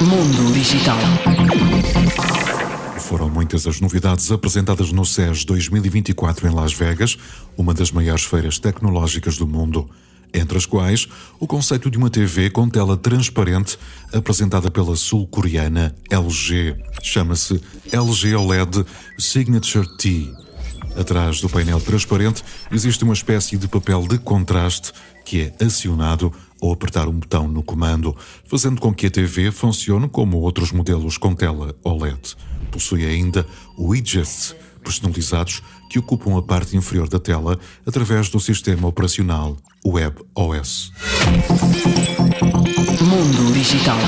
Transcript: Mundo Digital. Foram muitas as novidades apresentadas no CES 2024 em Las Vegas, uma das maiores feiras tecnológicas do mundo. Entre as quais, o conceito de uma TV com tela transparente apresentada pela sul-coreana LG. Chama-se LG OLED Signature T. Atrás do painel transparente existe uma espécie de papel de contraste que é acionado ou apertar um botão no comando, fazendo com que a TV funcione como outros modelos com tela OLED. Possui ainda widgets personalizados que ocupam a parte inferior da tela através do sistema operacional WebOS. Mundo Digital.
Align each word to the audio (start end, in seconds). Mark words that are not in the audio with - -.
Mundo 0.00 0.52
Digital. 0.52 0.98
Foram 3.00 3.28
muitas 3.30 3.66
as 3.66 3.80
novidades 3.80 4.30
apresentadas 4.30 4.92
no 4.92 5.04
CES 5.04 5.44
2024 5.44 6.48
em 6.48 6.54
Las 6.54 6.72
Vegas, 6.72 7.16
uma 7.56 7.72
das 7.72 7.90
maiores 7.90 8.24
feiras 8.24 8.58
tecnológicas 8.58 9.36
do 9.36 9.46
mundo. 9.46 9.88
Entre 10.32 10.58
as 10.58 10.66
quais, 10.66 11.06
o 11.38 11.46
conceito 11.46 11.90
de 11.90 11.96
uma 11.96 12.10
TV 12.10 12.50
com 12.50 12.68
tela 12.68 12.96
transparente 12.96 13.78
apresentada 14.12 14.70
pela 14.70 14.96
sul-coreana 14.96 15.94
LG. 16.10 16.76
Chama-se 17.02 17.60
LG 17.92 18.34
OLED 18.34 18.84
Signature 19.16 19.86
T. 19.96 20.32
Atrás 20.96 21.40
do 21.40 21.48
painel 21.48 21.80
transparente 21.80 22.44
existe 22.70 23.04
uma 23.04 23.14
espécie 23.14 23.56
de 23.56 23.66
papel 23.68 24.06
de 24.06 24.18
contraste 24.18 24.92
que 25.24 25.40
é 25.58 25.64
acionado 25.64 26.32
ou 26.64 26.72
apertar 26.72 27.06
um 27.08 27.12
botão 27.12 27.46
no 27.46 27.62
comando, 27.62 28.16
fazendo 28.46 28.80
com 28.80 28.92
que 28.92 29.06
a 29.06 29.10
TV 29.10 29.50
funcione 29.50 30.08
como 30.08 30.38
outros 30.38 30.72
modelos 30.72 31.18
com 31.18 31.34
tela 31.34 31.76
OLED. 31.84 32.34
Possui 32.70 33.04
ainda 33.04 33.46
widgets 33.78 34.56
personalizados 34.82 35.62
que 35.90 35.98
ocupam 35.98 36.38
a 36.38 36.42
parte 36.42 36.74
inferior 36.74 37.06
da 37.06 37.18
tela 37.18 37.58
através 37.84 38.30
do 38.30 38.40
sistema 38.40 38.88
operacional 38.88 39.58
WebOS. 39.84 40.90
Mundo 43.02 43.52
Digital. 43.52 43.98